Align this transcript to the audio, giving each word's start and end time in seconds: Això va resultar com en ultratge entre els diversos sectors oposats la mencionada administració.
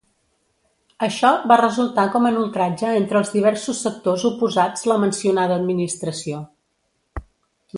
Això 1.07 1.29
va 1.51 1.57
resultar 1.59 2.05
com 2.15 2.25
en 2.29 2.39
ultratge 2.43 2.93
entre 3.01 3.19
els 3.23 3.31
diversos 3.35 3.83
sectors 3.89 4.25
oposats 4.31 4.87
la 4.93 4.99
mencionada 5.05 5.59
administració. 5.63 6.41